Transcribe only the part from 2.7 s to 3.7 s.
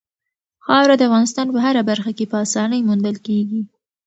موندل کېږي.